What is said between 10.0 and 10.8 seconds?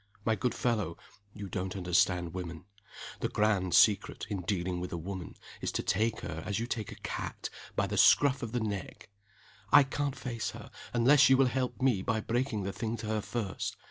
face her